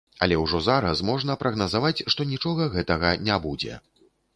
Але 0.25 0.37
ўжо 0.43 0.61
зараз 0.67 1.03
можна 1.11 1.37
прагназаваць 1.43 2.03
што 2.15 2.31
нічога 2.33 2.71
гэтага 2.77 3.17
не 3.31 3.41
будзе. 3.49 3.83